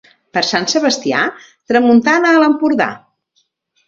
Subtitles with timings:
[0.35, 1.19] Per Sant Sebastià,
[1.71, 2.89] tramuntana a l'Empordà.